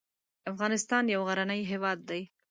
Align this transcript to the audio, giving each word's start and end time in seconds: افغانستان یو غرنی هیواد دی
افغانستان 0.51 1.03
یو 1.13 1.21
غرنی 1.27 1.61
هیواد 1.71 1.99
دی 2.09 2.21